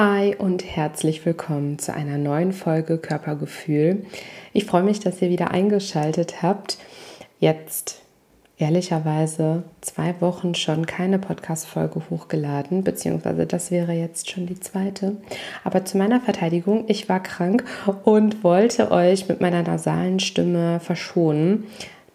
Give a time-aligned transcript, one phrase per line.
[0.00, 4.06] Hi und herzlich willkommen zu einer neuen Folge Körpergefühl.
[4.52, 6.78] Ich freue mich, dass ihr wieder eingeschaltet habt.
[7.40, 8.02] Jetzt
[8.58, 15.16] ehrlicherweise zwei Wochen schon keine Podcast-Folge hochgeladen, beziehungsweise das wäre jetzt schon die zweite.
[15.64, 17.64] Aber zu meiner Verteidigung, ich war krank
[18.04, 21.64] und wollte euch mit meiner nasalen Stimme verschonen.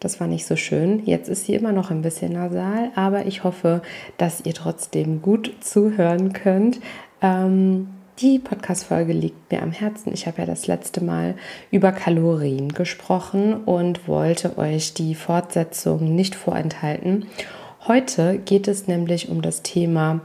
[0.03, 1.02] Das war nicht so schön.
[1.06, 3.81] Jetzt ist sie immer noch ein bisschen nasal, aber ich hoffe,
[4.18, 6.81] dass ihr trotzdem gut zuhören könnt.
[7.23, 7.88] Ähm,
[8.19, 10.13] die Podcast-Folge liegt mir am Herzen.
[10.13, 11.33] Ich habe ja das letzte Mal
[11.71, 17.25] über Kalorien gesprochen und wollte euch die Fortsetzung nicht vorenthalten.
[17.88, 20.21] Heute geht es nämlich um das Thema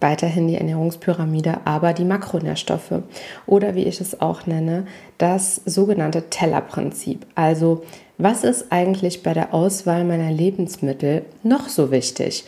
[0.00, 3.02] weiterhin die Ernährungspyramide, aber die Makronährstoffe
[3.46, 4.86] oder wie ich es auch nenne,
[5.18, 7.26] das sogenannte Tellerprinzip.
[7.34, 7.84] Also
[8.18, 12.44] was ist eigentlich bei der Auswahl meiner Lebensmittel noch so wichtig?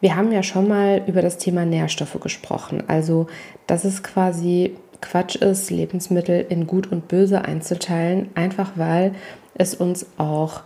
[0.00, 2.84] Wir haben ja schon mal über das Thema Nährstoffe gesprochen.
[2.86, 3.26] Also,
[3.66, 9.12] dass es quasi Quatsch ist, Lebensmittel in gut und böse einzuteilen, einfach weil
[9.54, 10.62] es uns auch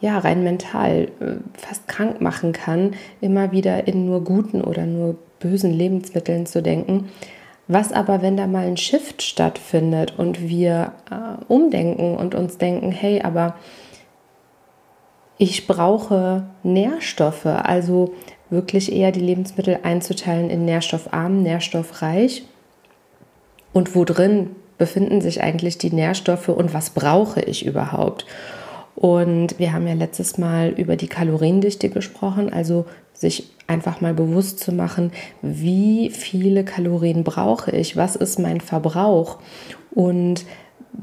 [0.00, 5.16] ja, rein mental äh, fast krank machen kann, immer wieder in nur guten oder nur
[5.38, 7.08] bösen Lebensmitteln zu denken.
[7.68, 12.92] Was aber, wenn da mal ein Shift stattfindet und wir äh, umdenken und uns denken,
[12.92, 13.56] hey, aber
[15.38, 18.14] ich brauche Nährstoffe, also
[18.50, 22.44] wirklich eher die Lebensmittel einzuteilen in nährstoffarm, nährstoffreich?
[23.72, 28.26] Und wo drin befinden sich eigentlich die Nährstoffe und was brauche ich überhaupt.
[28.94, 34.60] Und wir haben ja letztes Mal über die Kaloriendichte gesprochen, also sich einfach mal bewusst
[34.60, 35.12] zu machen,
[35.42, 39.38] wie viele Kalorien brauche ich, was ist mein Verbrauch?
[39.92, 40.44] Und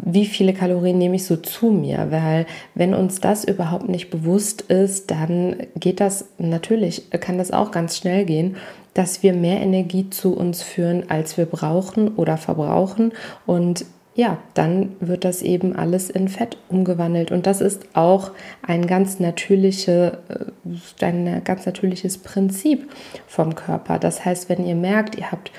[0.04, 4.62] wie viele Kalorien nehme ich so zu mir, weil wenn uns das überhaupt nicht bewusst
[4.62, 8.56] ist, dann geht das natürlich, kann das auch ganz schnell gehen,
[8.94, 13.14] dass wir mehr Energie zu uns führen, als wir brauchen oder verbrauchen
[13.46, 17.32] und ja, dann wird das eben alles in Fett umgewandelt.
[17.32, 18.32] Und das ist auch
[18.62, 22.92] ein ganz, natürliche, äh, ein ganz natürliches Prinzip
[23.26, 24.00] vom Körper.
[24.00, 25.52] Das heißt, wenn ihr merkt, ihr habt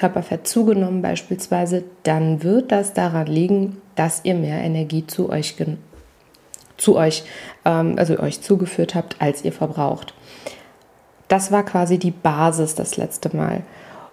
[0.00, 5.54] Körperfett zugenommen beispielsweise, dann wird das daran liegen, dass ihr mehr Energie zu euch,
[6.78, 7.24] zu euch,
[7.66, 10.14] ähm, also euch zugeführt habt, als ihr verbraucht.
[11.28, 13.62] Das war quasi die Basis das letzte Mal.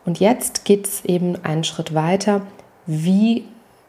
[0.05, 2.41] Und jetzt geht es eben einen Schritt weiter.
[2.85, 3.45] Wie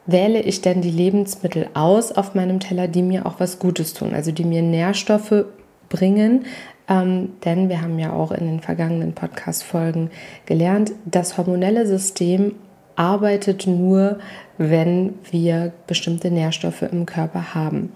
[0.07, 4.15] wähle ich denn die Lebensmittel aus auf meinem Teller, die mir auch was Gutes tun,
[4.15, 5.45] also die mir Nährstoffe
[5.89, 6.47] bringen,
[6.89, 10.11] ähm, denn wir haben ja auch in den vergangenen Podcast-Folgen
[10.47, 12.55] gelernt, das hormonelle System
[12.97, 14.19] arbeitet nur,
[14.57, 17.93] wenn wir bestimmte Nährstoffe im Körper haben.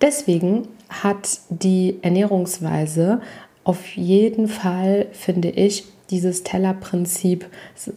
[0.00, 3.20] Deswegen hat die Ernährungsweise
[3.64, 7.46] auf jeden Fall, finde ich, dieses Tellerprinzip,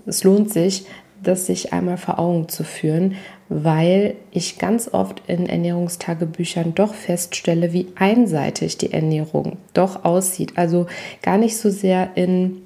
[0.06, 0.86] es lohnt sich,
[1.24, 3.16] das sich einmal vor Augen zu führen,
[3.54, 10.54] weil ich ganz oft in Ernährungstagebüchern doch feststelle, wie einseitig die Ernährung doch aussieht.
[10.56, 10.88] Also
[11.22, 12.62] gar nicht so sehr in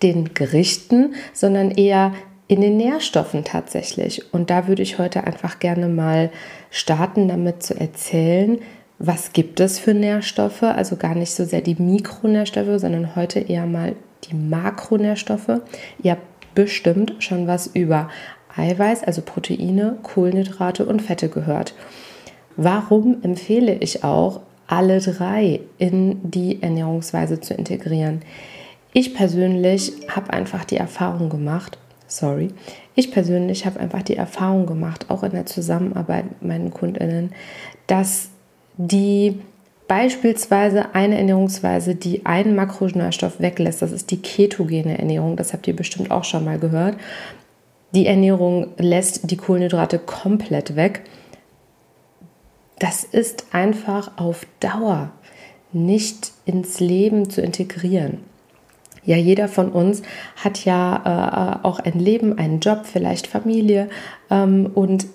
[0.00, 2.12] den Gerichten, sondern eher
[2.46, 4.32] in den Nährstoffen tatsächlich.
[4.32, 6.30] Und da würde ich heute einfach gerne mal
[6.70, 8.60] starten, damit zu erzählen,
[9.00, 13.66] was gibt es für Nährstoffe, also gar nicht so sehr die Mikronährstoffe, sondern heute eher
[13.66, 13.96] mal
[14.30, 15.62] die Makronährstoffe.
[16.00, 18.08] Ihr habt bestimmt schon was über
[18.56, 21.74] Eiweiß, also Proteine, Kohlenhydrate und Fette gehört.
[22.56, 28.22] Warum empfehle ich auch, alle drei in die Ernährungsweise zu integrieren?
[28.92, 32.50] Ich persönlich habe einfach die Erfahrung gemacht, sorry,
[32.94, 37.32] ich persönlich habe einfach die Erfahrung gemacht, auch in der Zusammenarbeit mit meinen Kundinnen,
[37.88, 38.28] dass
[38.76, 39.40] die
[39.88, 45.76] beispielsweise eine Ernährungsweise, die einen Makronährstoff weglässt, das ist die ketogene Ernährung, das habt ihr
[45.76, 46.96] bestimmt auch schon mal gehört,
[47.94, 51.04] die Ernährung lässt die Kohlenhydrate komplett weg.
[52.78, 55.12] Das ist einfach auf Dauer
[55.72, 58.18] nicht ins Leben zu integrieren.
[59.04, 60.02] Ja, jeder von uns
[60.36, 63.88] hat ja äh, auch ein Leben, einen Job, vielleicht Familie
[64.30, 65.06] ähm, und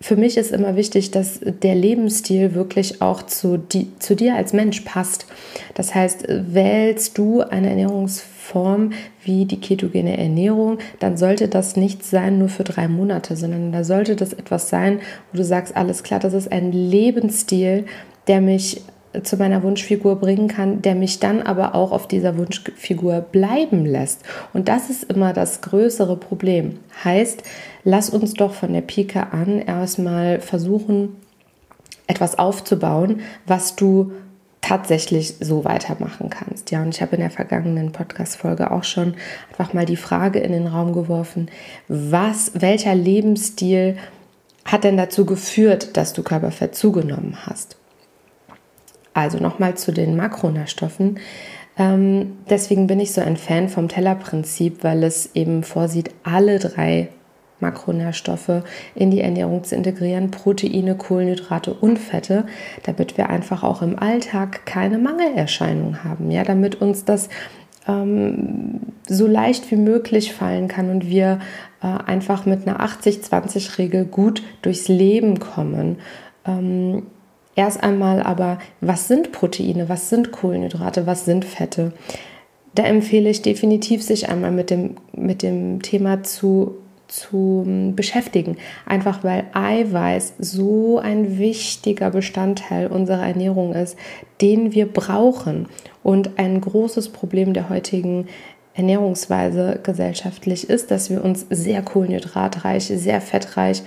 [0.00, 4.52] für mich ist immer wichtig, dass der Lebensstil wirklich auch zu, die, zu dir als
[4.52, 5.26] Mensch passt.
[5.74, 8.92] Das heißt, wählst du eine Ernährungsform
[9.24, 13.82] wie die ketogene Ernährung, dann sollte das nicht sein nur für drei Monate, sondern da
[13.82, 15.00] sollte das etwas sein,
[15.32, 17.84] wo du sagst, alles klar, das ist ein Lebensstil,
[18.28, 18.82] der mich
[19.22, 24.22] zu meiner Wunschfigur bringen kann, der mich dann aber auch auf dieser Wunschfigur bleiben lässt.
[24.52, 26.78] Und das ist immer das größere Problem.
[27.04, 27.42] Heißt,
[27.84, 31.16] lass uns doch von der Pike an erstmal versuchen,
[32.06, 34.12] etwas aufzubauen, was du
[34.60, 36.70] tatsächlich so weitermachen kannst.
[36.70, 39.14] Ja, und ich habe in der vergangenen Podcast-Folge auch schon
[39.50, 41.48] einfach mal die Frage in den Raum geworfen,
[41.86, 43.96] was, welcher Lebensstil
[44.64, 47.76] hat denn dazu geführt, dass du Körperfett zugenommen hast?
[49.18, 51.18] Also nochmal zu den Makronährstoffen.
[51.76, 57.08] Ähm, deswegen bin ich so ein Fan vom Tellerprinzip, weil es eben vorsieht, alle drei
[57.58, 58.62] Makronährstoffe
[58.94, 62.46] in die Ernährung zu integrieren, Proteine, Kohlenhydrate und Fette,
[62.84, 67.28] damit wir einfach auch im Alltag keine Mangelerscheinung haben, ja, damit uns das
[67.88, 68.78] ähm,
[69.08, 71.40] so leicht wie möglich fallen kann und wir
[71.82, 75.96] äh, einfach mit einer 80-20-Regel gut durchs Leben kommen.
[76.46, 77.02] Ähm,
[77.58, 81.92] Erst einmal aber, was sind Proteine, was sind Kohlenhydrate, was sind Fette?
[82.76, 86.76] Da empfehle ich definitiv, sich einmal mit dem, mit dem Thema zu,
[87.08, 88.58] zu ähm, beschäftigen.
[88.86, 93.96] Einfach weil Eiweiß so ein wichtiger Bestandteil unserer Ernährung ist,
[94.40, 95.66] den wir brauchen.
[96.04, 98.28] Und ein großes Problem der heutigen
[98.74, 103.82] Ernährungsweise gesellschaftlich ist, dass wir uns sehr kohlenhydratreich, sehr fettreich,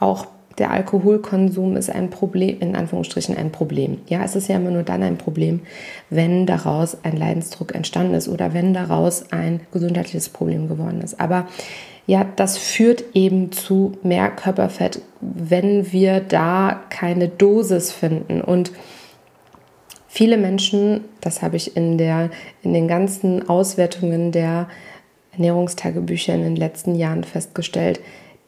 [0.00, 0.26] auch
[0.62, 3.98] der Alkoholkonsum ist ein Problem, in Anführungsstrichen ein Problem.
[4.06, 5.62] Ja, es ist ja immer nur dann ein Problem,
[6.08, 11.18] wenn daraus ein Leidensdruck entstanden ist oder wenn daraus ein gesundheitliches Problem geworden ist.
[11.18, 11.48] Aber
[12.06, 18.40] ja, das führt eben zu mehr Körperfett, wenn wir da keine Dosis finden.
[18.40, 18.70] Und
[20.06, 22.30] viele Menschen, das habe ich in, der,
[22.62, 24.68] in den ganzen Auswertungen der
[25.32, 27.98] Ernährungstagebücher in den letzten Jahren festgestellt,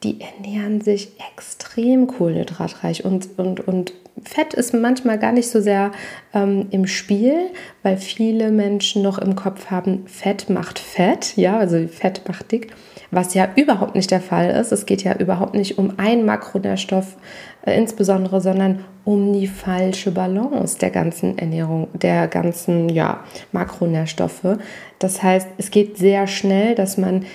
[0.05, 3.93] die ernähren sich extrem kohlenhydratreich und, und, und
[4.23, 5.91] Fett ist manchmal gar nicht so sehr
[6.33, 7.49] ähm, im Spiel,
[7.83, 12.73] weil viele Menschen noch im Kopf haben, Fett macht Fett, ja, also Fett macht dick,
[13.11, 14.71] was ja überhaupt nicht der Fall ist.
[14.71, 17.17] Es geht ja überhaupt nicht um einen Makronährstoff
[17.65, 24.57] äh, insbesondere, sondern um die falsche Balance der ganzen Ernährung, der ganzen ja, Makronährstoffe.
[24.99, 27.25] Das heißt, es geht sehr schnell, dass man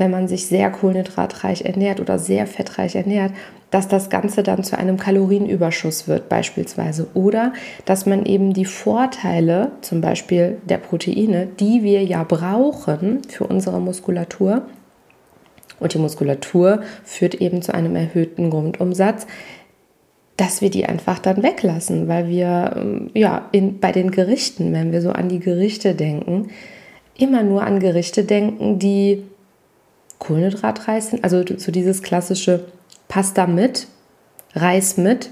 [0.00, 3.32] wenn man sich sehr kohlenhydratreich ernährt oder sehr fettreich ernährt,
[3.70, 7.06] dass das Ganze dann zu einem Kalorienüberschuss wird beispielsweise.
[7.14, 7.52] Oder
[7.84, 13.80] dass man eben die Vorteile, zum Beispiel der Proteine, die wir ja brauchen für unsere
[13.80, 14.62] Muskulatur,
[15.78, 19.26] und die Muskulatur führt eben zu einem erhöhten Grundumsatz,
[20.36, 24.92] dass wir die einfach dann weglassen, weil wir ähm, ja in, bei den Gerichten, wenn
[24.92, 26.48] wir so an die Gerichte denken,
[27.18, 29.24] immer nur an Gerichte denken, die
[30.20, 31.24] kohlenhydratreich sind.
[31.24, 32.66] Also so dieses klassische
[33.08, 33.88] Pasta mit,
[34.54, 35.30] Reis mit,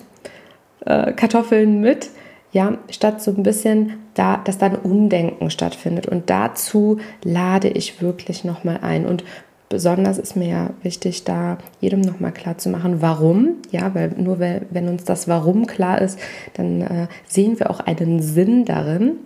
[0.85, 2.11] äh, Kartoffeln mit.
[2.50, 6.06] Ja, statt so ein bisschen, da, dass da ein Umdenken stattfindet.
[6.06, 9.06] Und dazu lade ich wirklich nochmal ein.
[9.06, 9.23] Und
[9.69, 13.57] besonders ist mir ja wichtig, da jedem nochmal klar zu machen, warum.
[13.71, 16.18] Ja, weil nur wenn uns das Warum klar ist,
[16.54, 19.18] dann äh, sehen wir auch einen Sinn darin.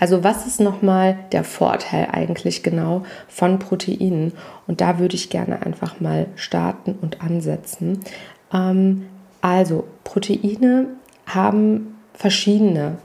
[0.00, 4.32] Also was ist nochmal der Vorteil eigentlich genau von Proteinen?
[4.66, 8.00] Und da würde ich gerne einfach mal starten und ansetzen.
[8.52, 9.06] Ähm,
[9.42, 10.86] also Proteine
[11.26, 12.98] haben verschiedene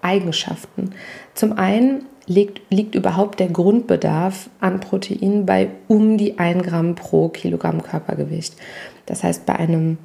[0.00, 0.92] Eigenschaften.
[1.34, 7.28] Zum einen liegt, liegt überhaupt der Grundbedarf an Proteinen bei um die 1 Gramm pro
[7.28, 8.54] Kilogramm Körpergewicht.
[9.06, 9.98] Das heißt, bei einem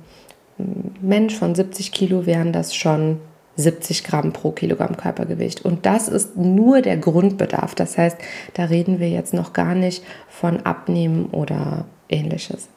[1.01, 3.19] Mensch von 70 Kilo wären das schon
[3.57, 5.63] 70 Gramm pro Kilogramm Körpergewicht.
[5.63, 7.75] Und das ist nur der Grundbedarf.
[7.75, 8.17] Das heißt,
[8.53, 12.67] da reden wir jetzt noch gar nicht von Abnehmen oder ähnliches.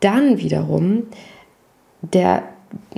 [0.00, 1.04] Dann wiederum
[2.02, 2.42] der,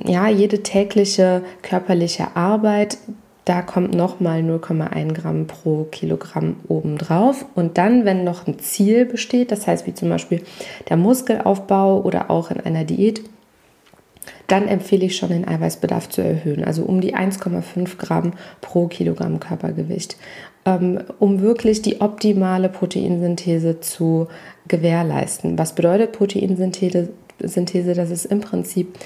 [0.05, 2.99] ja, jede tägliche körperliche Arbeit,
[3.45, 7.47] da kommt nochmal 0,1 Gramm pro Kilogramm obendrauf.
[7.55, 10.45] Und dann, wenn noch ein Ziel besteht, das heißt wie zum Beispiel
[10.89, 13.23] der Muskelaufbau oder auch in einer Diät,
[14.51, 19.39] dann empfehle ich schon den Eiweißbedarf zu erhöhen, also um die 1,5 Gramm pro Kilogramm
[19.39, 20.17] Körpergewicht,
[20.65, 24.27] ähm, um wirklich die optimale Proteinsynthese zu
[24.67, 25.57] gewährleisten.
[25.59, 27.11] Was bedeutet Proteinsynthese?
[27.43, 28.99] Synthese, das ist im Prinzip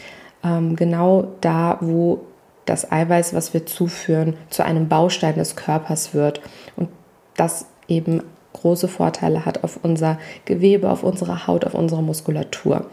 [0.43, 2.21] ähm, genau da, wo
[2.65, 6.41] das Eiweiß, was wir zuführen, zu einem Baustein des Körpers wird
[6.77, 6.89] und
[7.37, 8.23] das eben
[8.55, 12.87] große Vorteile hat auf unser Gewebe, auf unsere Haut, auf unsere Muskulatur.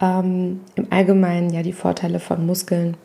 [0.00, 2.96] Ähm, Im Allgemeinen ja die Vorteile von Muskeln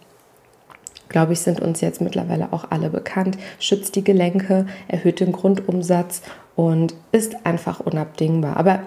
[1.10, 6.24] glaube ich, sind uns jetzt mittlerweile auch alle bekannt, schützt die Gelenke, erhöht den Grundumsatz
[6.56, 8.58] und ist einfach unabdingbar.
[8.58, 8.80] Aber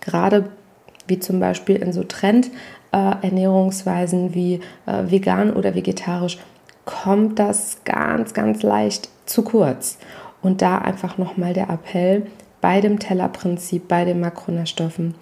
[0.00, 0.48] gerade
[1.06, 6.38] wie zum Beispiel in so Trend-Ernährungsweisen äh, wie äh, vegan oder vegetarisch,
[6.84, 9.98] kommt das ganz, ganz leicht zu kurz.
[10.42, 12.26] Und da einfach nochmal der Appell
[12.60, 15.14] bei dem Tellerprinzip, bei den Makronährstoffen,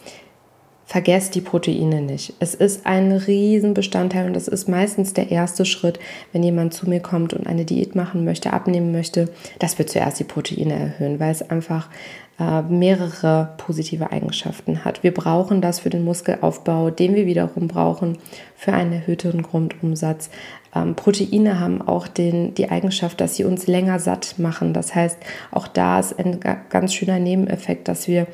[0.88, 2.32] vergesst die Proteine nicht.
[2.40, 6.00] Es ist ein Riesenbestandteil und das ist meistens der erste Schritt,
[6.32, 9.28] wenn jemand zu mir kommt und eine Diät machen möchte, abnehmen möchte,
[9.58, 11.90] dass wir zuerst die Proteine erhöhen, weil es einfach
[12.38, 15.02] äh, mehrere positive Eigenschaften hat.
[15.02, 18.18] Wir brauchen das für den Muskelaufbau, den wir wiederum brauchen
[18.54, 20.30] für einen erhöhten Grundumsatz.
[20.74, 24.72] Ähm, Proteine haben auch den, die Eigenschaft, dass sie uns länger satt machen.
[24.72, 25.18] Das heißt,
[25.50, 28.26] auch da ist ein ganz schöner Nebeneffekt, dass wir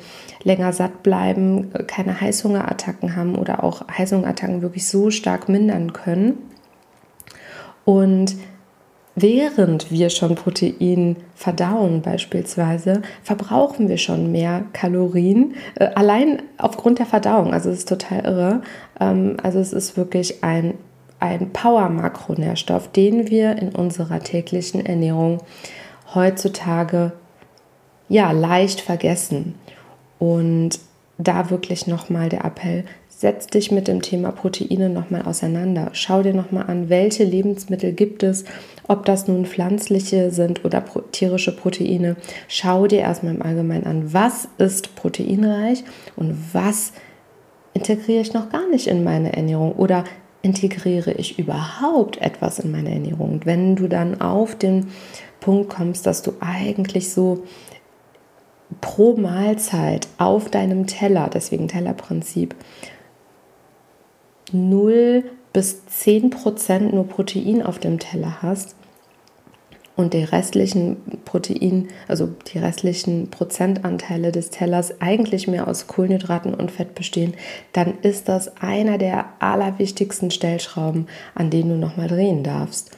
[0.43, 6.37] länger satt bleiben, keine Heißhungerattacken haben oder auch Heißhungerattacken wirklich so stark mindern können.
[7.85, 8.35] Und
[9.15, 17.05] während wir schon Protein verdauen beispielsweise, verbrauchen wir schon mehr Kalorien, äh, allein aufgrund der
[17.05, 17.53] Verdauung.
[17.53, 18.61] Also es ist total irre.
[18.99, 20.75] Ähm, also es ist wirklich ein,
[21.19, 25.39] ein Power-Makronährstoff, den wir in unserer täglichen Ernährung
[26.13, 27.13] heutzutage
[28.09, 29.55] ja leicht vergessen.
[30.19, 30.79] Und
[31.17, 32.83] da wirklich nochmal der Appell,
[33.25, 35.89] setz dich mit dem Thema Proteine nochmal auseinander.
[35.93, 38.45] Schau dir nochmal an, welche Lebensmittel gibt es,
[38.87, 42.17] ob das nun pflanzliche sind oder tierische Proteine.
[42.47, 45.83] Schau dir erstmal im Allgemeinen an, was ist proteinreich
[46.15, 46.93] und was
[47.73, 50.03] integriere ich noch gar nicht in meine Ernährung oder
[50.43, 53.31] integriere ich überhaupt etwas in meine Ernährung.
[53.31, 54.89] Und wenn du dann auf den
[55.39, 57.43] Punkt kommst, dass du eigentlich so
[58.81, 62.53] pro Mahlzeit auf deinem Teller, deswegen Tellerprinzip,
[64.55, 68.75] 0 bis 10 Prozent nur Protein auf dem Teller hast
[69.95, 76.71] und die restlichen Protein, also die restlichen Prozentanteile des Tellers eigentlich mehr aus Kohlenhydraten und
[76.71, 77.33] Fett bestehen,
[77.73, 82.91] dann ist das einer der allerwichtigsten Stellschrauben, an denen du nochmal drehen darfst.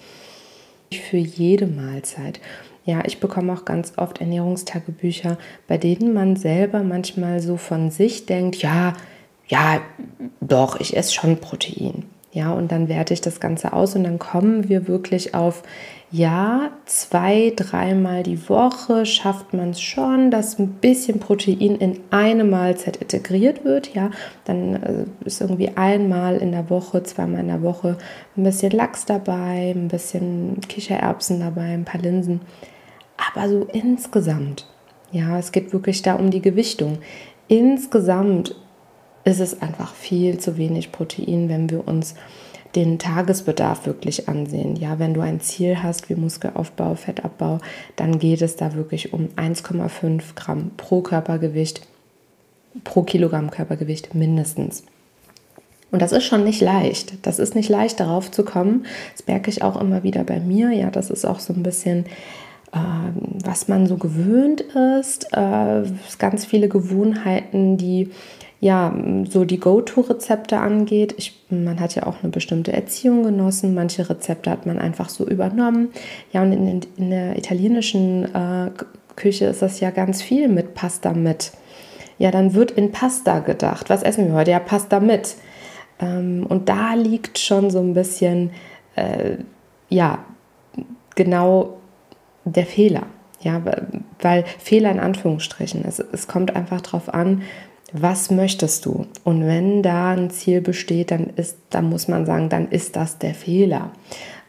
[0.91, 2.39] Für jede Mahlzeit.
[2.85, 5.37] Ja, ich bekomme auch ganz oft Ernährungstagebücher,
[5.67, 8.93] bei denen man selber manchmal so von sich denkt, ja,
[9.47, 9.81] ja,
[10.41, 12.03] doch, ich esse schon Protein.
[12.33, 15.63] Ja, und dann werte ich das Ganze aus und dann kommen wir wirklich auf,
[16.11, 22.43] ja, zwei, dreimal die Woche schafft man es schon, dass ein bisschen Protein in eine
[22.43, 23.93] Mahlzeit integriert wird.
[23.93, 24.11] Ja,
[24.45, 27.97] dann äh, ist irgendwie einmal in der Woche, zweimal in der Woche
[28.35, 32.41] ein bisschen Lachs dabei, ein bisschen Kichererbsen dabei, ein paar Linsen.
[33.33, 34.67] Aber so insgesamt,
[35.11, 36.99] ja, es geht wirklich da um die Gewichtung.
[37.47, 38.55] Insgesamt
[39.24, 42.15] ist es einfach viel zu wenig Protein, wenn wir uns
[42.75, 44.75] den Tagesbedarf wirklich ansehen.
[44.75, 47.59] Ja, wenn du ein Ziel hast wie Muskelaufbau, Fettabbau,
[47.95, 51.81] dann geht es da wirklich um 1,5 Gramm pro Körpergewicht,
[52.83, 54.83] pro Kilogramm Körpergewicht mindestens.
[55.89, 57.25] Und das ist schon nicht leicht.
[57.25, 58.86] Das ist nicht leicht, darauf zu kommen.
[59.15, 60.71] Das merke ich auch immer wieder bei mir.
[60.71, 62.05] Ja, das ist auch so ein bisschen
[62.74, 64.62] ähm, was man so gewöhnt
[65.00, 65.83] ist, äh,
[66.19, 68.12] ganz viele Gewohnheiten, die
[68.59, 68.93] ja,
[69.29, 71.13] so die Go-To-Rezepte angeht.
[71.17, 73.75] Ich, man hat ja auch eine bestimmte Erziehung genossen.
[73.75, 75.89] Manche Rezepte hat man einfach so übernommen.
[76.33, 78.71] Ja, und in, in der italienischen äh,
[79.15, 81.51] Küche ist das ja ganz viel mit Pasta mit.
[82.17, 83.89] Ja, dann wird in Pasta gedacht.
[83.89, 84.51] Was essen wir heute?
[84.51, 85.35] Ja, Pasta mit.
[85.99, 88.51] Ähm, und da liegt schon so ein bisschen,
[88.95, 89.37] äh,
[89.89, 90.25] ja,
[91.15, 91.77] genau
[92.45, 93.03] der Fehler.
[93.41, 93.61] Ja,
[94.21, 95.85] weil Fehler in Anführungsstrichen.
[95.85, 97.43] Es, es kommt einfach darauf an,
[97.94, 99.08] was möchtest du?
[99.24, 103.17] Und wenn da ein Ziel besteht, dann ist, dann muss man sagen, dann ist das
[103.17, 103.91] der Fehler.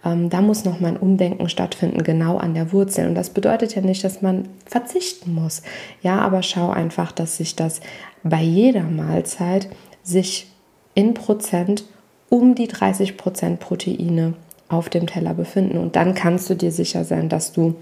[0.05, 3.09] Ähm, da muss noch mal ein Umdenken stattfinden, genau an der Wurzel.
[3.09, 5.63] Und das bedeutet ja nicht, dass man verzichten muss.
[6.03, 7.81] Ja, aber schau einfach, dass sich das
[8.23, 9.69] bei jeder Mahlzeit
[10.03, 10.51] sich
[10.95, 11.85] in Prozent
[12.29, 14.35] um die 30 Prozent Proteine
[14.69, 15.79] auf dem Teller befinden.
[15.79, 17.77] Und dann kannst du dir sicher sein, dass du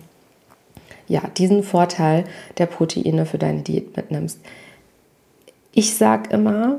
[1.08, 2.24] ja diesen Vorteil
[2.58, 4.40] der Proteine für deine Diät mitnimmst.
[5.78, 6.78] Ich sage immer,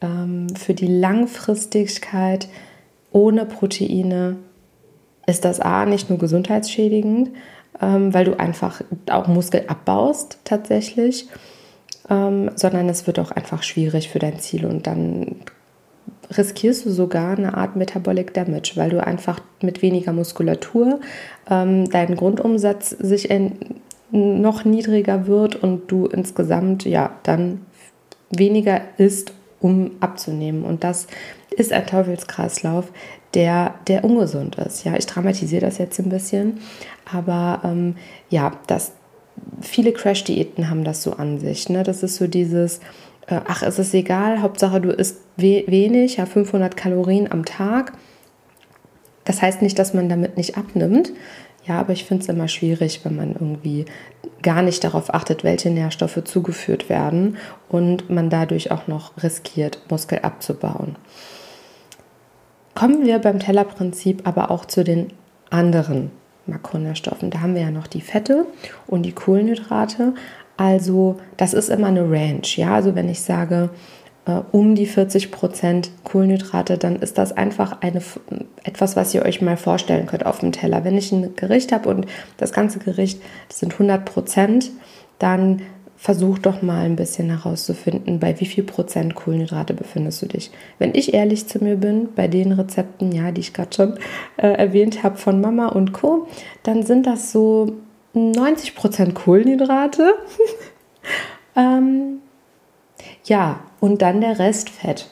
[0.00, 2.48] ähm, für die Langfristigkeit
[3.12, 4.36] ohne Proteine
[5.26, 7.28] ist das A nicht nur gesundheitsschädigend,
[7.78, 11.28] ähm, weil du einfach auch Muskel abbaust tatsächlich,
[12.08, 15.36] ähm, sondern es wird auch einfach schwierig für dein Ziel und dann
[16.34, 21.00] riskierst du sogar eine Art Metabolic Damage, weil du einfach mit weniger Muskulatur
[21.50, 23.58] ähm, deinen Grundumsatz sich in,
[24.10, 27.66] noch niedriger wird und du insgesamt ja dann
[28.36, 30.64] weniger isst, um abzunehmen.
[30.64, 31.06] Und das
[31.50, 32.90] ist ein Teufelskreislauf,
[33.34, 34.84] der, der ungesund ist.
[34.84, 36.60] Ja, ich dramatisiere das jetzt ein bisschen,
[37.10, 37.96] aber ähm,
[38.28, 38.92] ja, das,
[39.60, 41.68] viele Crash-Diäten haben das so an sich.
[41.68, 41.82] Ne?
[41.82, 42.78] Das ist so dieses,
[43.26, 47.92] äh, ach, es ist egal, Hauptsache du isst we wenig, ja, 500 Kalorien am Tag.
[49.24, 51.12] Das heißt nicht, dass man damit nicht abnimmt.
[51.64, 53.84] Ja, aber ich finde es immer schwierig, wenn man irgendwie
[54.42, 57.36] gar nicht darauf achtet, welche Nährstoffe zugeführt werden
[57.68, 60.96] und man dadurch auch noch riskiert, Muskel abzubauen.
[62.74, 65.12] Kommen wir beim Tellerprinzip aber auch zu den
[65.50, 66.10] anderen
[66.46, 67.30] Makronährstoffen.
[67.30, 68.46] Da haben wir ja noch die Fette
[68.86, 70.14] und die Kohlenhydrate.
[70.56, 72.42] Also das ist immer eine Range.
[72.56, 73.70] Ja, also wenn ich sage
[74.24, 78.00] um die 40 Prozent Kohlenhydrate, dann ist das einfach eine,
[78.62, 80.84] etwas, was ihr euch mal vorstellen könnt auf dem Teller.
[80.84, 84.70] Wenn ich ein Gericht habe und das ganze Gericht das sind 100 Prozent,
[85.18, 85.62] dann
[85.96, 90.50] versuch doch mal ein bisschen herauszufinden, bei wie viel Prozent Kohlenhydrate befindest du dich.
[90.78, 93.98] Wenn ich ehrlich zu mir bin, bei den Rezepten, ja, die ich gerade schon
[94.36, 96.26] äh, erwähnt habe von Mama und Co.,
[96.64, 97.74] dann sind das so
[98.14, 100.14] 90 Prozent Kohlenhydrate.
[101.56, 102.18] ähm,
[103.24, 105.10] ja, und dann der Rest Fett.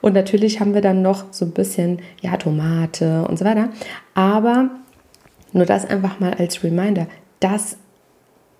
[0.00, 3.68] und natürlich haben wir dann noch so ein bisschen, ja, Tomate und so weiter.
[4.14, 4.70] Aber
[5.52, 7.06] nur das einfach mal als Reminder.
[7.38, 7.76] Das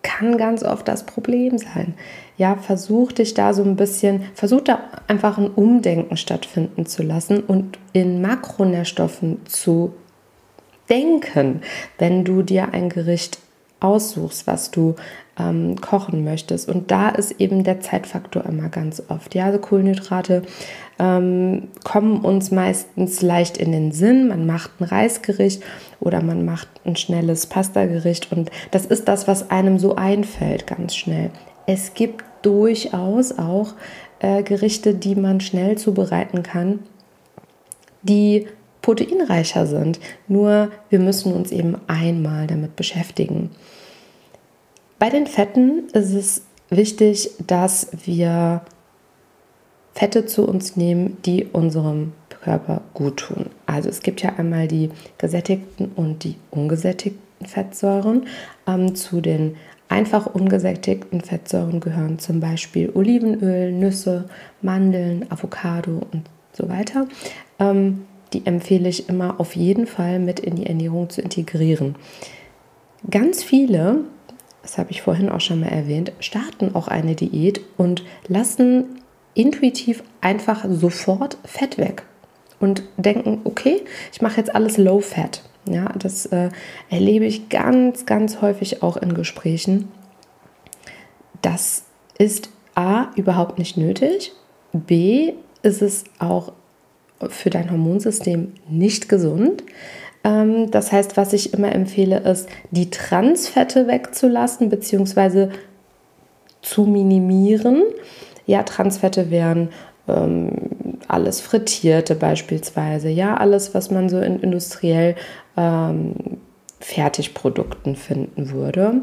[0.02, 1.94] kann ganz oft das Problem sein.
[2.37, 7.40] Ja, versuch dich da so ein bisschen, versuch da einfach ein Umdenken stattfinden zu lassen
[7.40, 9.94] und in Makronährstoffen zu
[10.90, 11.62] denken,
[11.97, 13.38] wenn du dir ein Gericht
[13.80, 14.94] aussuchst, was du
[15.39, 16.69] ähm, kochen möchtest.
[16.69, 19.35] Und da ist eben der Zeitfaktor immer ganz oft.
[19.35, 20.43] Ja, also Kohlenhydrate
[20.99, 24.29] ähm, kommen uns meistens leicht in den Sinn.
[24.29, 25.62] Man macht ein Reisgericht
[26.01, 30.95] oder man macht ein schnelles Pastagericht und das ist das, was einem so einfällt, ganz
[30.95, 31.31] schnell.
[31.67, 33.75] Es gibt durchaus auch
[34.21, 36.81] äh, Gerichte, die man schnell zubereiten kann,
[38.03, 38.47] die
[38.83, 40.01] proteinreicher sind.
[40.29, 43.51] Nur wir müssen uns eben einmal damit beschäftigen.
[45.03, 48.61] Bei den Fetten ist es wichtig, dass wir
[49.95, 52.12] Fette zu uns nehmen, die unserem
[52.45, 53.47] Körper gut tun.
[53.67, 58.29] Also es gibt ja einmal die gesättigten und die ungesättigten Fettsäuren.
[58.69, 59.57] Ähm, zu den
[59.88, 64.29] einfach ungesättigten Fettsäuren gehören zum Beispiel Olivenöl, Nüsse,
[64.61, 67.09] Mandeln, Avocado und so weiter.
[67.59, 71.97] Ähm, die empfehle ich immer auf jeden Fall mit in die Ernährung zu integrieren.
[73.11, 74.05] Ganz viele
[74.62, 79.01] das habe ich vorhin auch schon mal erwähnt, starten auch eine Diät und lassen
[79.35, 82.05] intuitiv einfach sofort Fett weg
[82.61, 85.42] und denken, okay, ich mache jetzt alles low fat.
[85.68, 86.51] Ja, das äh,
[86.90, 89.88] erlebe ich ganz, ganz häufig auch in Gesprächen.
[91.40, 91.85] Das
[92.18, 94.33] ist A überhaupt nicht nötig.
[94.72, 96.53] B ist es auch
[97.29, 99.62] für dein Hormonsystem nicht gesund.
[100.24, 105.48] Ähm, das heißt, was ich immer empfehle, ist, die Transfette wegzulassen bzw.
[106.61, 107.82] zu minimieren.
[108.46, 109.70] Ja, Transfette wären
[110.08, 110.50] ähm,
[111.08, 115.14] alles Frittierte beispielsweise, ja, alles, was man so in industriell
[115.56, 116.14] ähm,
[116.80, 119.02] Fertigprodukten finden würde.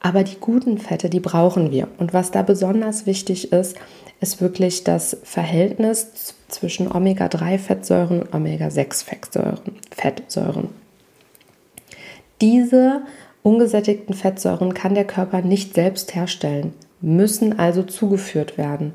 [0.00, 1.88] Aber die guten Fette, die brauchen wir.
[1.98, 3.76] Und was da besonders wichtig ist,
[4.20, 9.76] ist wirklich das Verhältnis zwischen Omega-3-Fettsäuren und Omega-6-Fettsäuren.
[9.90, 10.70] Fettsäuren.
[12.40, 13.02] Diese
[13.42, 18.94] ungesättigten Fettsäuren kann der Körper nicht selbst herstellen, müssen also zugeführt werden.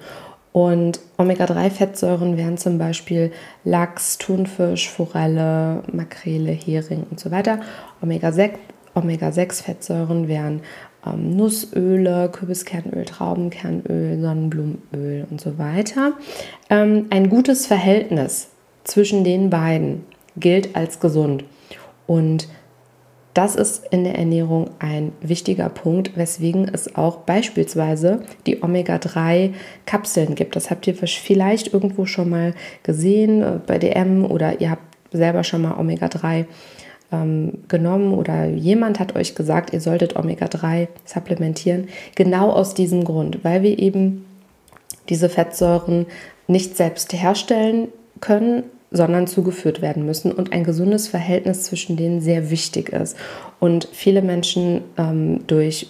[0.51, 3.31] Und Omega-3-Fettsäuren wären zum Beispiel
[3.63, 7.59] Lachs, Thunfisch, Forelle, Makrele, Hering und so weiter.
[8.01, 10.61] Omega-6-Fettsäuren wären
[11.05, 16.13] ähm, Nussöle, Kürbiskernöl, Traubenkernöl, Sonnenblumenöl und so weiter.
[16.69, 18.49] Ähm, ein gutes Verhältnis
[18.83, 20.03] zwischen den beiden
[20.37, 21.43] gilt als gesund.
[22.07, 22.47] Und
[23.35, 30.55] das ist in der Ernährung ein wichtiger Punkt, weswegen es auch beispielsweise die Omega-3-Kapseln gibt.
[30.55, 35.43] Das habt ihr vielleicht irgendwo schon mal gesehen äh, bei DM oder ihr habt selber
[35.43, 36.45] schon mal Omega-3
[37.15, 41.87] ähm, genommen oder jemand hat euch gesagt, ihr solltet Omega-3 supplementieren.
[42.15, 44.25] Genau aus diesem Grund, weil wir eben
[45.09, 46.07] diese Fettsäuren
[46.47, 47.87] nicht selbst herstellen
[48.19, 53.17] können, sondern zugeführt werden müssen und ein gesundes Verhältnis zwischen denen sehr wichtig ist.
[53.59, 55.87] Und viele Menschen ähm, durch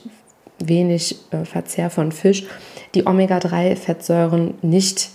[0.59, 2.45] wenig äh, Verzehr von Fisch
[2.93, 5.09] die Omega-3-Fettsäuren nicht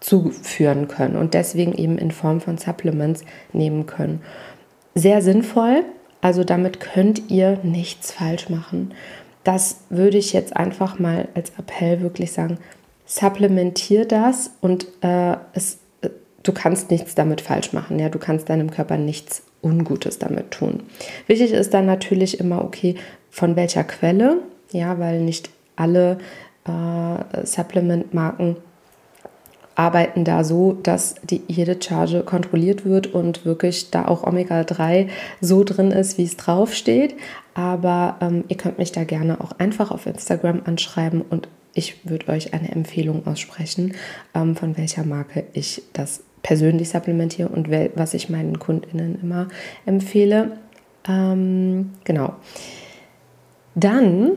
[0.00, 4.20] zuführen können und deswegen eben in Form von Supplements nehmen können
[4.98, 5.84] sehr sinnvoll,
[6.20, 8.92] Also damit könnt ihr nichts falsch machen.
[9.44, 12.58] Das würde ich jetzt einfach mal als Appell wirklich sagen.
[13.06, 16.10] Supplementier das und äh, es, äh,
[16.42, 17.98] du kannst nichts damit falsch machen.
[17.98, 20.82] Ja, du kannst deinem Körper nichts Ungutes damit tun.
[21.26, 22.96] Wichtig ist dann natürlich immer, okay,
[23.30, 24.38] von welcher Quelle,
[24.72, 26.18] ja, weil nicht alle
[26.66, 28.56] äh, Supplement-Marken
[29.78, 35.08] arbeiten da so, dass die, jede Charge kontrolliert wird und wirklich da auch Omega-3
[35.40, 37.14] so drin ist, wie es draufsteht.
[37.54, 42.28] Aber ähm, ihr könnt mich da gerne auch einfach auf Instagram anschreiben und ich würde
[42.32, 43.94] euch eine Empfehlung aussprechen,
[44.34, 49.46] ähm, von welcher Marke ich das persönlich supplementiere und was ich meinen KundInnen immer
[49.86, 50.58] empfehle.
[51.08, 52.34] Ähm, genau.
[53.76, 54.32] Dann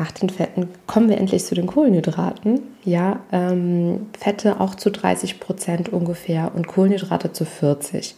[0.00, 2.62] nach den Fetten kommen wir endlich zu den Kohlenhydraten.
[2.84, 8.14] Ja, ähm, Fette auch zu 30 Prozent ungefähr und Kohlenhydrate zu 40.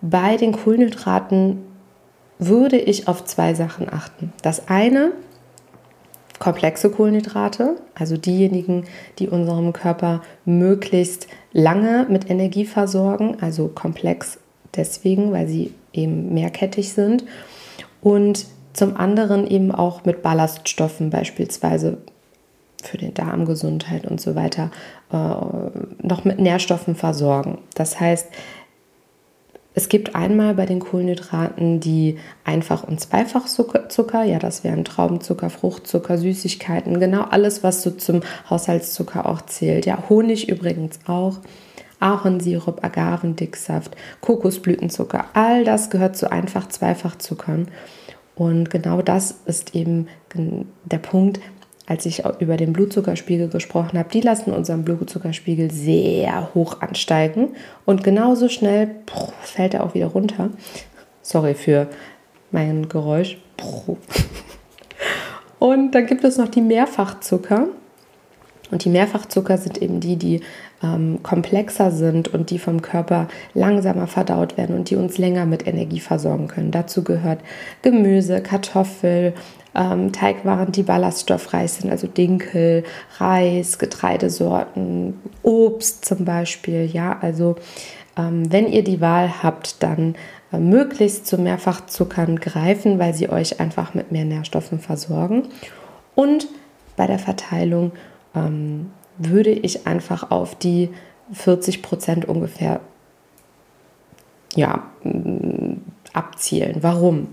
[0.00, 1.58] Bei den Kohlenhydraten
[2.40, 4.32] würde ich auf zwei Sachen achten.
[4.42, 5.12] Das eine,
[6.40, 8.86] komplexe Kohlenhydrate, also diejenigen,
[9.20, 14.38] die unserem Körper möglichst lange mit Energie versorgen, also komplex
[14.74, 17.24] deswegen, weil sie eben mehrkettig sind.
[18.00, 21.98] Und zum anderen eben auch mit Ballaststoffen, beispielsweise
[22.82, 24.70] für die Darmgesundheit und so weiter,
[25.12, 27.58] äh, noch mit Nährstoffen versorgen.
[27.74, 28.26] Das heißt,
[29.74, 34.22] es gibt einmal bei den Kohlenhydraten die Einfach- und Zweifachzucker.
[34.24, 39.86] Ja, das wären Traubenzucker, Fruchtzucker, Süßigkeiten, genau alles, was so zum Haushaltszucker auch zählt.
[39.86, 41.38] Ja, Honig übrigens auch.
[42.00, 47.68] Ahornsirup, Agavendicksaft, Kokosblütenzucker, all das gehört zu Einfach-Zweifachzuckern.
[48.34, 50.08] Und genau das ist eben
[50.84, 51.40] der Punkt,
[51.86, 54.08] als ich über den Blutzuckerspiegel gesprochen habe.
[54.10, 57.50] Die lassen unseren Blutzuckerspiegel sehr hoch ansteigen
[57.84, 58.94] und genauso schnell
[59.42, 60.50] fällt er auch wieder runter.
[61.22, 61.88] Sorry für
[62.50, 63.36] mein Geräusch.
[65.58, 67.68] Und dann gibt es noch die Mehrfachzucker.
[68.72, 70.40] Und die Mehrfachzucker sind eben die, die
[70.82, 75.66] ähm, komplexer sind und die vom Körper langsamer verdaut werden und die uns länger mit
[75.66, 76.70] Energie versorgen können.
[76.70, 77.40] Dazu gehört
[77.82, 79.34] Gemüse, Kartoffel,
[79.74, 82.84] ähm, Teigwaren, die ballaststoffreich sind, also Dinkel,
[83.18, 86.86] Reis, Getreidesorten, Obst zum Beispiel.
[86.86, 87.56] Ja, also
[88.16, 90.14] ähm, wenn ihr die Wahl habt, dann
[90.50, 95.44] äh, möglichst zu Mehrfachzuckern greifen, weil sie euch einfach mit mehr Nährstoffen versorgen.
[96.14, 96.48] Und
[96.96, 97.92] bei der Verteilung
[98.34, 100.90] ähm, würde ich einfach auf die
[101.32, 102.80] 40 Prozent ungefähr
[104.54, 105.74] ja, mm,
[106.12, 106.78] abzielen.
[106.82, 107.28] Warum?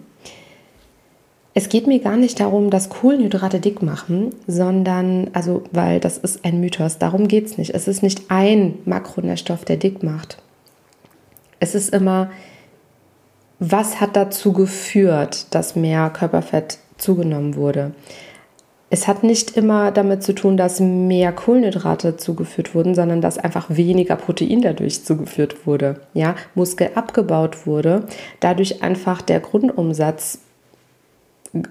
[1.53, 6.45] Es geht mir gar nicht darum, dass Kohlenhydrate dick machen, sondern, also, weil das ist
[6.45, 7.73] ein Mythos, darum geht es nicht.
[7.73, 10.37] Es ist nicht ein Makronährstoff, der dick macht.
[11.59, 12.29] Es ist immer,
[13.59, 17.91] was hat dazu geführt, dass mehr Körperfett zugenommen wurde?
[18.89, 23.67] Es hat nicht immer damit zu tun, dass mehr Kohlenhydrate zugeführt wurden, sondern dass einfach
[23.69, 26.01] weniger Protein dadurch zugeführt wurde.
[26.13, 28.05] Ja, Muskel abgebaut wurde,
[28.39, 30.39] dadurch einfach der Grundumsatz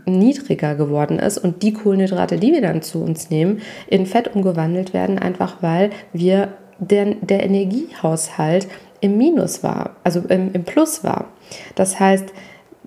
[0.07, 4.93] niedriger geworden ist und die Kohlenhydrate, die wir dann zu uns nehmen, in Fett umgewandelt
[4.93, 8.69] werden, einfach weil wir der, der Energiehaushalt
[9.01, 11.33] im Minus war, also im, im Plus war.
[11.75, 12.33] Das heißt,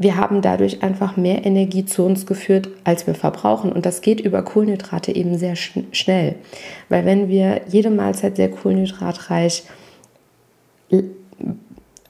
[0.01, 3.71] wir haben dadurch einfach mehr Energie zu uns geführt, als wir verbrauchen.
[3.71, 6.35] Und das geht über Kohlenhydrate eben sehr schn schnell.
[6.89, 9.63] Weil wenn wir jede Mahlzeit sehr kohlenhydratreich
[10.89, 11.03] äh,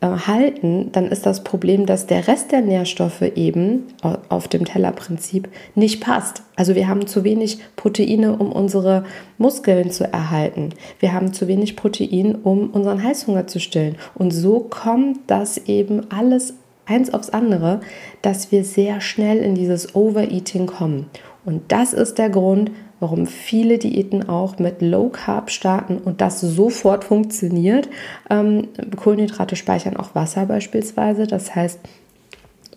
[0.02, 3.84] halten, dann ist das Problem, dass der Rest der Nährstoffe eben
[4.30, 6.42] auf dem Tellerprinzip nicht passt.
[6.56, 9.06] Also wir haben zu wenig Proteine, um unsere
[9.38, 10.70] Muskeln zu erhalten.
[11.00, 13.96] Wir haben zu wenig Protein, um unseren Heißhunger zu stillen.
[14.16, 17.82] Und so kommt das eben alles eins aufs andere,
[18.22, 21.08] dass wir sehr schnell in dieses Overeating kommen.
[21.46, 26.40] Und das ist der Grund, warum viele Diäten auch mit Low Carb starten und das
[26.40, 27.90] sofort funktioniert.
[28.30, 31.26] Ähm, Kohlenhydrate speichern auch Wasser beispielsweise.
[31.26, 31.80] Das heißt,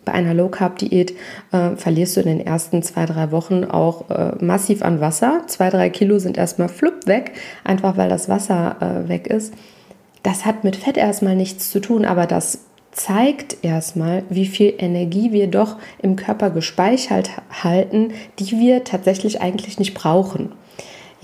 [0.04, 1.14] bei einer Low Carb Diät
[1.52, 5.42] äh, verlierst du in den ersten zwei, drei Wochen auch äh, massiv an Wasser.
[5.46, 9.52] Zwei, drei Kilo sind erstmal flupp weg, einfach weil das Wasser äh, weg ist.
[10.22, 12.60] Das hat mit Fett erstmal nichts zu tun, aber das
[12.94, 19.78] zeigt erstmal, wie viel Energie wir doch im Körper gespeichert halten, die wir tatsächlich eigentlich
[19.78, 20.52] nicht brauchen.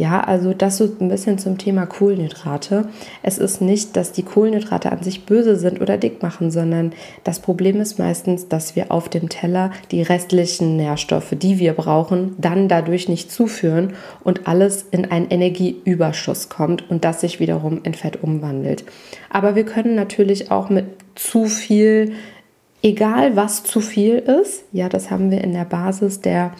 [0.00, 2.88] Ja, also das so ein bisschen zum Thema Kohlenhydrate.
[3.22, 7.38] Es ist nicht, dass die Kohlenhydrate an sich böse sind oder dick machen, sondern das
[7.38, 12.66] Problem ist meistens, dass wir auf dem Teller die restlichen Nährstoffe, die wir brauchen, dann
[12.66, 13.92] dadurch nicht zuführen
[14.24, 18.84] und alles in einen Energieüberschuss kommt und das sich wiederum in Fett umwandelt.
[19.28, 22.14] Aber wir können natürlich auch mit zu viel
[22.82, 26.52] egal was zu viel ist, ja, das haben wir in der Basis der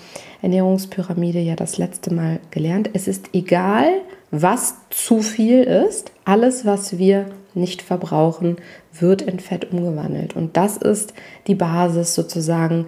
[0.43, 2.91] Ernährungspyramide ja das letzte Mal gelernt.
[2.93, 3.89] Es ist egal,
[4.31, 6.13] was zu viel ist.
[6.25, 8.57] Alles, was wir nicht verbrauchen,
[8.99, 10.37] wird in Fett umgewandelt.
[10.37, 11.15] Und das ist
[11.47, 12.87] die Basis sozusagen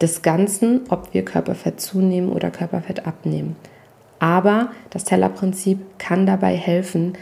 [0.00, 3.56] des Ganzen, ob wir Körperfett zunehmen oder Körperfett abnehmen.
[4.18, 7.14] Aber das Tellerprinzip kann dabei helfen,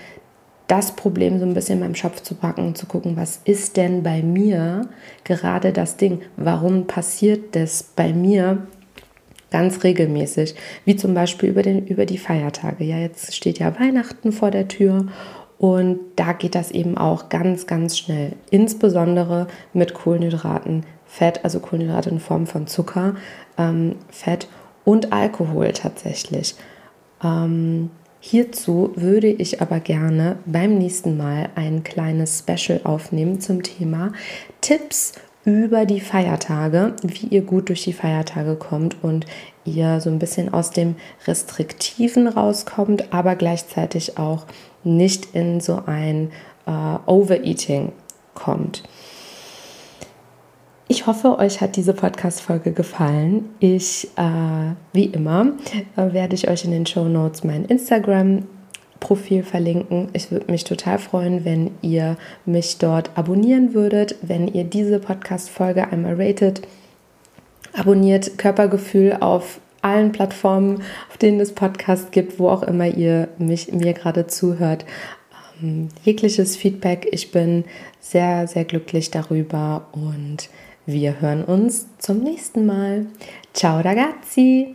[0.67, 4.03] das Problem so ein bisschen meinem Schopf zu packen und zu gucken, was ist denn
[4.03, 4.89] bei mir
[5.25, 6.23] gerade das Ding?
[6.37, 8.67] Warum passiert das bei mir
[9.55, 10.57] ganz regelmäßig?
[10.85, 12.83] Wie zum Beispiel über, den, über die Feiertage.
[12.83, 15.07] Ja, jetzt steht ja Weihnachten vor der Tür
[15.59, 18.33] und da geht das eben auch ganz, ganz schnell.
[18.51, 23.15] Insbesondere mit Kohlenhydraten, Fett, also Kohlenhydrate in Form von Zucker,
[23.57, 24.49] ähm, Fett
[24.85, 26.57] und Alkohol tatsächlich.
[27.23, 34.11] Ähm, hierzu würde ich aber gerne beim nächsten Mal ein kleines Special aufnehmen zum Thema
[34.61, 35.13] Tipps
[35.45, 39.27] über die Feiertage, wie ihr gut durch die Feiertage kommt und
[39.65, 44.47] ihr so ein bisschen aus dem Restriktiven rauskommt, aber gleichzeitig auch
[44.85, 46.31] nicht in so ein
[46.67, 46.71] äh,
[47.07, 47.93] Overeating
[48.35, 48.83] kommt.
[50.87, 53.49] Ich hoffe, euch hat diese Podcast-Folge gefallen.
[53.59, 55.53] Ich, äh, wie immer,
[55.97, 57.65] äh, werde ich euch in den Show Notes mein
[59.05, 60.09] Instagram-Profil verlinken.
[60.13, 65.89] Ich würde mich total freuen, wenn ihr mich dort abonnieren würdet, wenn ihr diese Podcast-Folge
[65.89, 66.63] einmal ratet.
[67.75, 73.73] Abonniert Körpergefühl auf allen Plattformen, auf denen es Podcasts gibt, wo auch immer ihr mich,
[73.73, 74.87] mir gerade zuhört.
[75.63, 77.07] Ähm, jegliches Feedback.
[77.13, 77.65] Ich bin
[78.01, 80.49] sehr, sehr glücklich darüber und
[80.87, 83.07] wir hören uns zum nächsten Mal.
[83.53, 84.75] Ciao ragazzi!